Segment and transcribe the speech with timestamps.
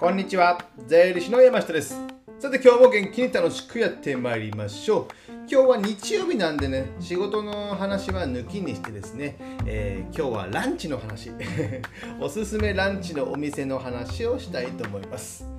[0.00, 1.94] こんにちは、税理士の山下です。
[2.38, 5.06] さて今日も元気に楽しくやってまいりましょう。
[5.46, 9.36] 今日は日曜日なんでね、仕事の話は抜きにしてですね、
[9.66, 11.30] えー、今日はランチの話、
[12.18, 15.49] おすすめランチのお店の話をしたいと思います。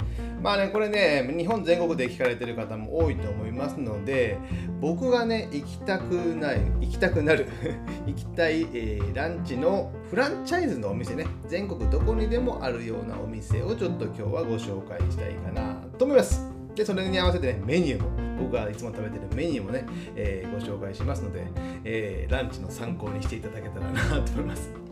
[0.41, 4.37] まあね、これね、日本全国で聞かれてる方も多いと思いますので、
[4.79, 7.47] 僕がね、行きたくない、行きたくなる、
[8.07, 16.43] 行きたい、えー、ランチのフランチャイズのお店ね、全国どこにでもあるようなお店をちょっと今日はご紹介したいかなと思います。
[16.75, 19.85] で、それに合わせてね、メニューも、僕がいつも食べてるメニューもね、
[20.15, 21.45] えー、ご紹介しますので、
[21.83, 24.90] えー、ランチの参考にしていただけたらなと思います。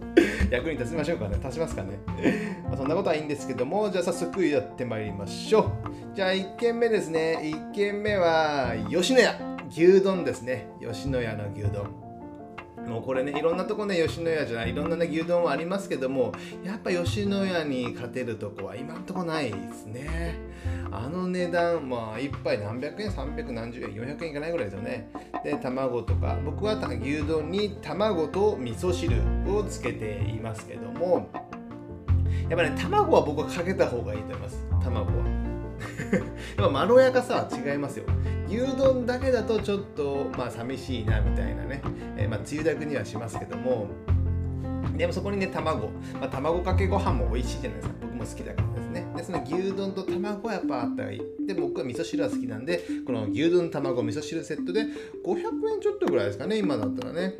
[0.49, 1.35] 役に立ちましょうかね。
[1.35, 1.99] 立ちますかね、
[2.66, 5.66] まあ、そんなことはいいんですけどもじゃあ早速やってまいりましょう。
[6.16, 7.40] じゃあ1軒目ですね。
[7.41, 9.49] 1軒目は吉野家。
[9.70, 10.67] 牛丼ですね。
[10.81, 12.09] 吉野家の牛丼。
[12.89, 20.35] もうこれねいろんなとこね吉野家じゃないいろんなね牛丼はありますけどもやっぱ吉野家に勝てるとこは今んとこないですね。
[20.91, 25.09] あの値段まあ1杯何百円300何十円400円いかないぐらいですよね。
[25.43, 31.29] で卵とか僕は牛丼に卵と味噌汁をつけていますけども
[32.49, 34.65] やっぱね卵は僕はかけた方がいいと思います。
[34.84, 35.38] 卵は。
[36.13, 36.24] やっ
[36.57, 38.05] ぱまろやかさは違いますよ。
[38.48, 41.82] 牛丼だけだとちょっとまあ寂しいなみたいなね、
[42.18, 43.88] えー、まあつゆだくにはしますけども。
[44.98, 45.87] でもそこにね卵、
[46.20, 47.96] まあ、卵かけご飯も美味しいじゃないですか。
[48.02, 49.07] 僕も好きだからですね。
[49.15, 51.21] でその牛丼と卵はやっぱあった方がいい。
[51.48, 54.90] で僕は味噌汁は好きなんでこの牛丼卵味噌汁セットで500
[55.74, 57.35] 円ちょっとぐらいですかね今だったらね。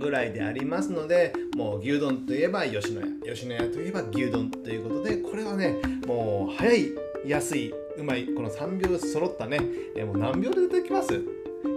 [0.00, 3.34] ぐらいでありますのでもう牛丼といえば吉野家。
[3.34, 6.88] 吉野家といえば牛丼ということでこれはねもう早い
[7.26, 9.58] 安いうまいこの3秒揃ったね、
[9.96, 11.08] えもう何秒で出てきます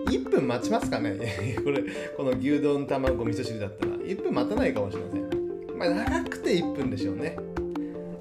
[0.07, 1.57] ?1 分待ちますかね？
[1.63, 1.83] これ
[2.15, 3.93] この牛丼卵味噌汁だったら。
[3.97, 5.77] 1分待たないかもしれません。
[5.77, 7.37] まあ長くて1分でしょうね。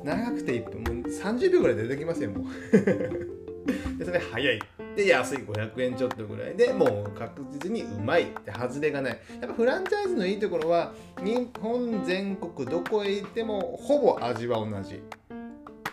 [0.05, 0.97] 長くて1分。
[0.97, 2.79] もう30秒ぐらい出てきますよもう。
[3.99, 4.59] でそれ早い。
[4.97, 6.55] で安い500円ちょっとぐらい。
[6.55, 9.19] でもう確実にうまいって外れがない。
[9.41, 15.03] やっぱフランチャイズのいいところは日本全国どこへ行ってもほぼ味は同じ。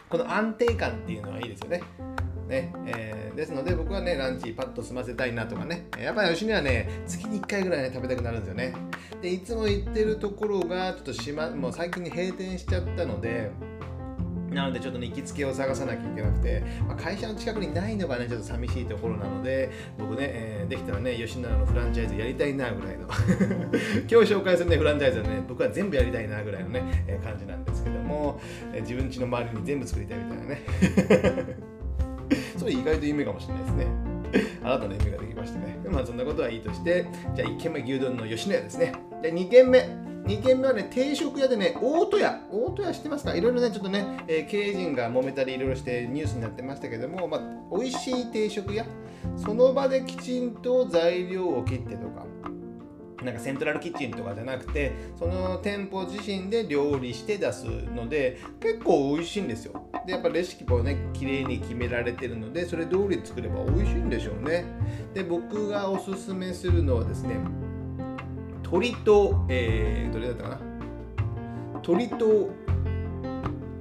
[0.09, 1.83] この安定感っていうのはいいですよね。
[2.47, 8.73] ねえー、ですので僕はねランチパッと済ませたいなとかねやっぱり吉にはね月に1回ぐらいね食べたくなるんですよね
[9.21, 13.51] でいつも行ってるところがちょっとしまもう最近に閉店しちゃったので
[14.51, 23.07] なのでちょっとね行きつけを探さなきゃいけなくて、まあ、会社の近くにないのがねちょっと寂しいところなので僕ね、えー、できたらね吉野のフランチャイズやりたいなぐらいの
[24.09, 28.39] 今日紹介するねフランチャイズはね僕は全部やりたいなぐらいのね、えー、感じなんですけども、
[28.73, 30.61] えー、自分家の周りに全部作りたいみたいなね。
[32.57, 33.87] それ意外と夢かもしれないですね。
[34.61, 35.79] 新たな夢ができましたね。
[35.89, 37.05] まあそんなことはいいとして
[37.35, 38.93] じゃあ1軒目牛丼の吉野家ですね。
[39.21, 40.08] で2軒目。
[40.29, 43.35] 2軒目はね、定食屋でね、大戸屋、大戸屋知ってますか？
[43.35, 47.41] いろいろね、ちょっとね、えー、経営陣が揉めたりいろいろしてニュースになってましたけども、まあ、
[47.75, 48.85] 美味しい定食屋、
[49.35, 52.27] その場できちんと材料を切ってとか、
[53.23, 59.89] なんかセントラルキッチンとかじゃなくてその店舗自身で料理して出すので結構美味しいんですよ。
[60.05, 64.63] でやっぱレシピをね綺麗に決められてるのでそれ通り作れば美味しいんでしょうね。
[65.13, 67.35] で僕がおすすめするのはですね
[68.71, 70.59] 鶏と、えー、どれだったかな？
[71.73, 72.49] 鶏と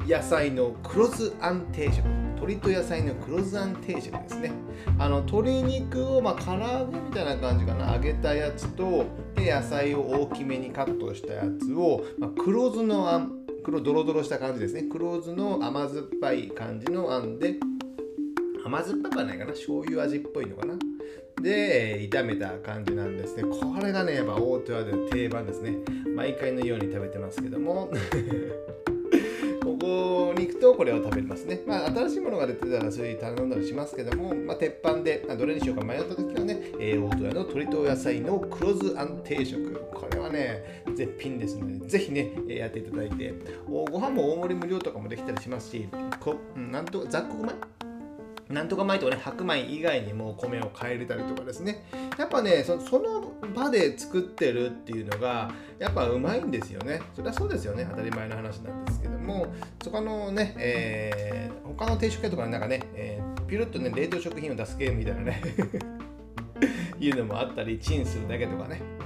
[0.07, 2.03] 野菜の黒酢あん定食
[2.37, 4.53] 鶏と野菜の黒酢あん定食ですね。
[4.99, 7.93] あの鶏肉をまあ唐揚げみたいな感じかな。
[7.95, 9.05] 揚げたやつと
[9.35, 13.33] で野菜を大きめにカットしたやつを、まあ、黒酢のあん
[13.63, 14.85] 黒ドロドロした感じですね。
[14.91, 17.57] 黒酢の甘酸っぱい感じのあんで
[18.69, 19.53] 甘酸っぱくはないかな。
[19.53, 20.75] 醤油味っぽいのかな。
[21.43, 23.45] で炒めた感じなんですね。
[23.45, 25.79] これがねやっぱ大戸屋で定番ですね。
[26.15, 27.91] 毎回のように食べてますけども。
[29.63, 31.61] ここに行くとこれを食べますね。
[31.67, 39.73] まあ、新しいものが出てたらそれ頼んだりしますけども、まあ、鉄板でどれにしようか迷った時はね、え、大戸屋の鶏と野菜の黒酢あん定食。
[39.93, 43.35] これはね、絶品ですので、ぜひね、やっていただいて、
[43.67, 45.89] ご飯も大盛り無料とかもできたりしますし、
[46.19, 47.88] こなんと雑穀米
[48.49, 51.85] なんとか米とかね、白米以外にも米を変えれたりとかですね。
[52.19, 57.03] やっぱねそ、の場で作ってるっていうのが、やっぱうまいんですよね。
[57.15, 57.87] それはそうですよね。
[57.91, 59.53] 当たり前の話なんですけども、
[59.83, 65.43] そこのね、えー、他の定食屋とかなんかね、えー、ピュルッとね、冷凍食品を出すゲームみたいなね
[66.99, 68.98] いうのもあったり、チンするだけとかね。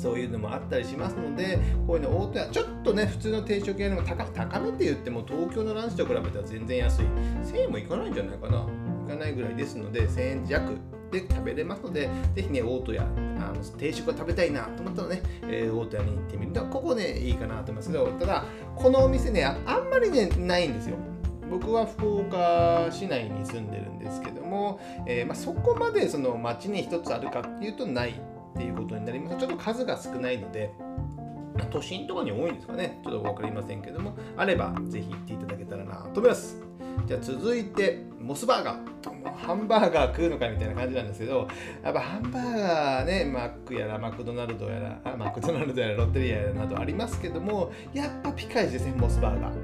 [0.00, 7.02] そういうのもあったりしますのでこういうの大戸屋ちょっとね普通の定食屋よりも高高めって言っても東京のランチと比べたら全然安い
[7.44, 8.66] 1000円もいかないんじゃないかな
[9.06, 10.78] いかないぐらいですので1000円弱
[11.10, 18.44] で食べれますので、ぜひね、大戸屋、あの定食を食べたいなと思ったらね、えー、大戸屋に行ってみると、ここね、いいかなと思いますけど、ただ、
[18.76, 20.96] このお店ね、あんまりね、ないんですよ。
[21.50, 28.14] 僕は福岡市内に住んでるんですけども、えー、まあ、そこまでその町に一つあるかっていうとない
[28.54, 29.36] っていうことになります。
[29.38, 30.72] ちょっと数が少ないので
[31.70, 33.00] 都心とかに多いんですかね。
[33.04, 34.14] ちょっと分かりませんけども。
[34.36, 36.62] あればぜひ行っていただけたらなと思います。
[37.06, 38.90] じゃあ続いてモスバーガー。
[39.36, 41.48] ハンバーガー食うのかみたいな感じなんですけど
[41.82, 49.54] やっぱハンバーガーねマックやらマクドナルドやらあマクドナルドやらロッテリアやらなどありますけどもやっぱピカイチですねモスバーガー。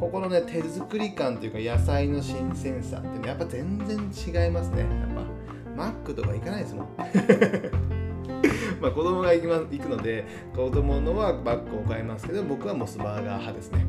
[0.00, 4.80] ここのね手作り感というか野菜の新鮮さってねやっぱ全然違いますね。
[4.80, 5.22] やっぱ
[5.76, 6.88] マックとか行かないですもん。
[8.84, 13.86] まあ子供が行き、ま、行くので子供のはマックを買いますけど僕はモスバーガー派ですね。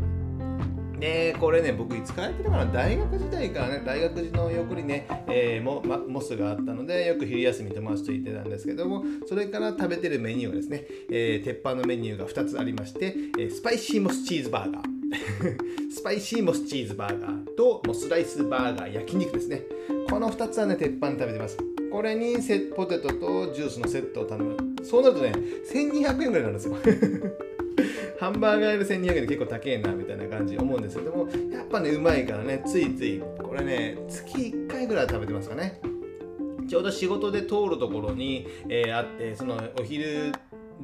[0.99, 14.95] でこれね僕いつ帰ってるかな大学時代からね大学時の横にね、えー、モモスがあったのでよく昼休み友達と行ってたんですけどもそれから食べてるメニューはですね、えー、鉄板のメニューが2つありまして、えー、スパイシーモスチーズバーガー。
[15.91, 19.63] スパイシーモスチーズバーガーとモスライスバーガー焼肉ですね。
[20.09, 21.57] この2つはね鉄板で食べてます。
[21.91, 24.74] これにセポテトとジュースのセットを頼む。
[24.85, 25.33] そうなるとね
[25.73, 26.75] 1200円ぐらいなんですよ。
[28.19, 35.81] ハンバーガー屋で1200円で結構高えなみたいな感じ思うんですけどもやっぱねうまいからねついついこれね月1回ぐらい食べてますかね。
[36.67, 40.31] ちょうど仕事で通るところに、えー、あってそのお昼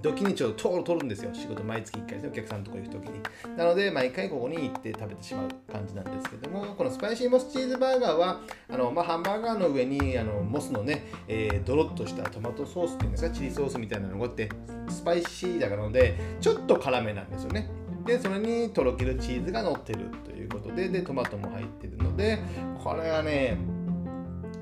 [0.02, 3.22] 時にちょっと通る取るんですよ仕事毎月1回でお客さんとこ行く時に
[3.58, 14.50] なので毎回ここに行って食べてしまう感じなんですけどもこのスパイシーモスチーズバーガーはあの、まあ、ハンバーガーの上にあのモスのね、えー、ドロッとしたトマトソースっていうんですかチリソースみたいなのがあって
[14.90, 17.70] スパイシーだからのでちょっと辛めなんですよね。
[18.06, 22.40] でそれにとろけるチーズが乗ってるということででトマトも入ってるので
[22.84, 23.58] これはね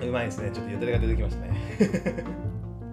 [0.01, 0.51] うまいですね。
[0.53, 2.48] ちょっとよだれが出てきましたね。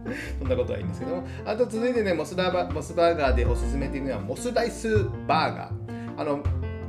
[0.39, 1.17] そんなことはいいんですけど。
[1.17, 6.21] もあと続いてねモスラバモスバーガーでおすすめっていうのはモスライスバーガー。
[6.21, 6.41] あの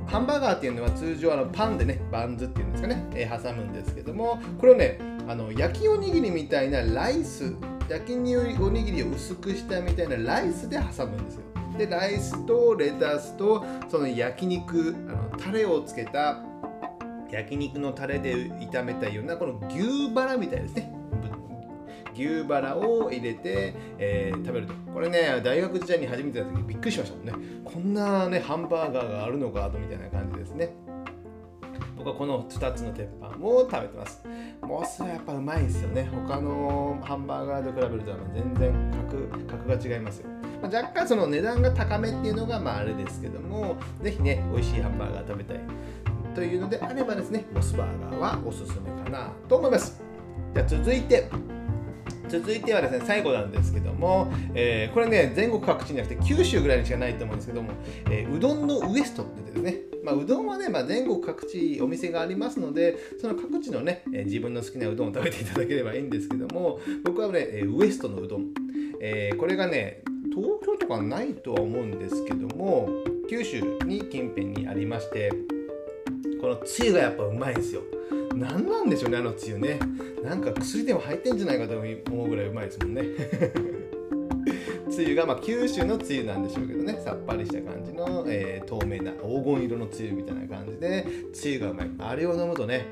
[0.06, 4.40] ハンバーガーっていうのは通常あのパンでねバンズっていうんですかね、えー、挟むんですけども。
[4.58, 7.54] これをねあの焼きおにぎりみたいなライス。
[7.90, 11.42] 焼きおにぎりを薄くしたみたいなライスで挟むんですよ。
[11.78, 16.44] でライスとレタスとその焼肉あのタレをつけた
[17.30, 20.97] 焼肉のタレで炒めたようなこの牛バラみたいですね。
[22.18, 24.74] 牛バラを入れて、えー、食べると。
[24.94, 27.34] これね大学時代に初めてやった時びっくりしましたもんね。
[27.64, 30.74] こんなねハンバーガーがあるのかとみたいな感じですね。
[31.98, 34.24] 僕はこの2つの鉄板を食べてます。
[34.62, 36.10] モスはやっぱうまいですよね。
[36.12, 40.30] 他のハンバーガーと比べると全然格格が違いますよ。
[40.62, 45.60] ま、若干その値段が高めっていうのがまああれですけどもぜひね美味しいハンバーガー食べたい。
[46.34, 50.02] というのであればですねモスバーガーはおすすめかなと思います。
[50.54, 51.57] じゃあ続いて。
[52.30, 57.72] 続いてはですね最後なんですけども、えー、これね全国各地じゃなくて九州ぐらいにしかないと思うんですけども、
[58.10, 68.54] えー、うどんのウエストってですね、まあ、うどんはね、まあ、全国各地お店がありますのでその各地のね、えー、自分の好きなうどんを食べていただければいいんですけども僕はねえウエストのうどん、
[69.00, 70.04] えこれがね
[70.34, 72.90] 東京とかないとは思うんですけども
[73.30, 75.32] 九州に近辺にありまして
[76.40, 77.82] このつゆがやっぱうまいんですよ。
[78.40, 79.80] 何なんでしょうねあのつゆね。
[80.24, 83.04] なんか薬でも入ってんじゃないかと思うぐらいうまいですもんね。
[84.90, 87.00] つゆが、まあ、九州のつゆなんでしょうけどね。
[87.04, 91.92] さっぱりした感じの、えー、透明な黄金色のつゆみたいな感じでつゆがうまい。
[92.00, 92.86] あれを飲むとね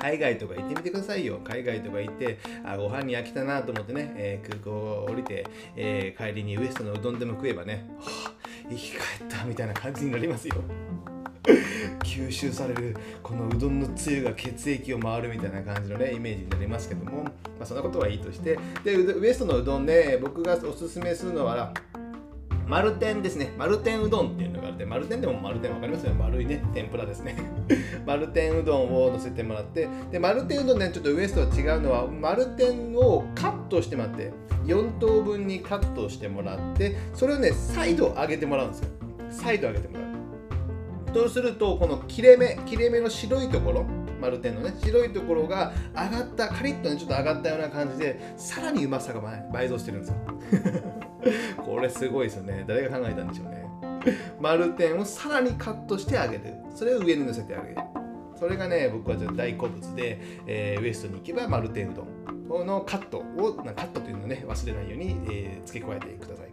[0.00, 1.40] 海外とか行ってみてくださいよ。
[1.44, 8.32] 海外とか行ってあご飯に飽きたなと思ってね、えー、空港を降りて、えー、帰りにウエストのうどんでも食えばね、はあ、
[8.68, 10.56] 生き返ったみたいな感じになりますよ。
[12.04, 17.30] 吸収されるこのうどんのつゆが血液を回るみたいな感じのねイメージになりますけども、ま
[17.60, 21.72] あ、そんなことはいいとしてでウエストのうどんで僕がおすすめするのは
[22.72, 23.52] 丸天ですね。
[23.58, 26.18] 丸天うどんっていうのがあって、丸天でも丸天分かりますよね。
[26.18, 27.36] 丸いね、天ぷらですね。
[28.06, 34.30] 丸天うどんを乗せてもらって、で、丸天うどんね、ちょっとウエストと違うのは、丸天をカットしてもらって、
[34.64, 38.88] 4等分にカットしてもらって、それをね、再度揚げてもらうんですよ。
[39.30, 40.21] 再度揚げてもらう。
[41.12, 43.84] そうするとこの切れ目切れ目の白いところ
[44.20, 49.20] 丸天のね白いところが上がったカリッとねちょっと上がったような感じでさらにうまさが
[49.52, 50.16] 倍増してるんですよ。
[51.64, 52.64] これすごいですよね。
[52.66, 53.66] 誰が考えたんでしょうね。
[54.40, 56.42] 丸天をさらにカットしてあげる。
[56.74, 57.76] それを上に乗せてあげる。
[58.36, 66.51] それがね僕は大好物で、えー、ウエストに行けば丸天うどんこのカットをカットというのをね忘れないように、えー、付け加えてください。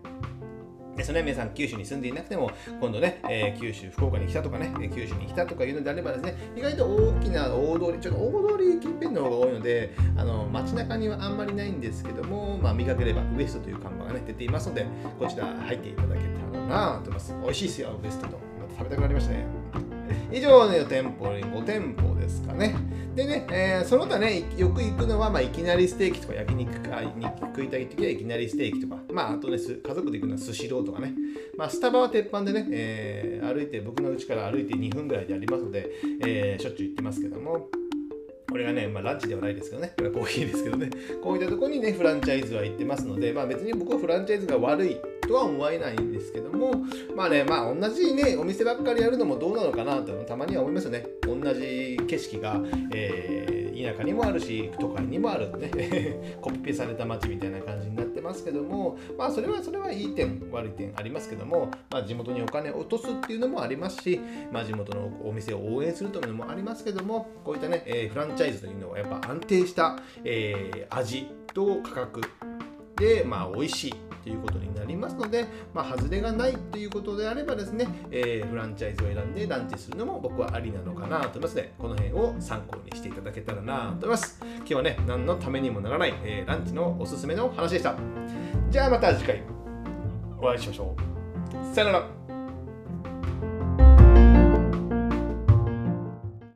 [0.99, 14.85] ですね、皆さん九州に住んでいなくても、今度ね、えー、九州、福岡に来たとかね、九州に来たとかいうのであればですね、意外と大きな大通り、ちょっと大通り近辺の方が多いので、あの街中にはあんまりないんですけども、まあ、見かければウエストという看板がね、出ていますので、
[15.17, 17.33] こちら入っていただけたらなと思います。
[17.41, 18.48] 美味しいですよ、ウエストと。
[18.79, 19.45] 食べたくなりましたね。
[20.31, 22.75] 以上の店舗に5店舗ですかね。
[23.15, 31.13] でね、えー、その他ね、よく行くのは、まあ、いきなりステーキとか焼肉か肉食いたい時はいきなりステーキとか、まあ、あとね、家族で行くのはスシローとかね、
[31.57, 35.89] まあ、スタバは鉄板でね、えー、歩いて、僕の家から歩いて2分ぐらいでありますので、
[36.23, 37.67] えー、しょっちゅう行ってますけども、
[38.49, 40.89] これがね、まあ、ランチではないですけどね、これはコーヒーですけどね、
[41.21, 44.97] こういったところにね、フランチャイズは行ってますので、まあ別に僕はフランチャイズが悪い
[45.29, 46.71] とは思えないんですけども、
[47.15, 51.05] まあね、まあ同じね、お店ばっかりやるのもどうなのかなとたまには思いますよね。
[51.21, 52.59] 同じ景色が、
[52.91, 64.19] えー田舎にもあるし都会にもあるね コピペされた街みたいな感じになってますけどもまあそれはそれはいい点悪い点ありますけども、まあ、地元にお金を落とすっていうのもありますし、
[64.51, 72.21] まあ、地元のお店を応援するというのもありますけどもこういったね、えー、フランチャイズというのはやっぱ安定した、えー、味と価格
[72.97, 84.39] で、まあ、美味しいということになりますので、まあ、外れがないということであればですね、えー、フランチャイズを選んでランチするのも僕はありなのかなと思いますので、この辺を参考にしていただけたらなと思います。
[84.41, 87.95] 今日はね、何のためにもならない、えー、ランチのおすすめの話でした。
[88.69, 89.43] じゃあまた次回
[90.39, 90.95] お会いしましょ
[91.71, 91.75] う。
[91.75, 92.18] さよなら。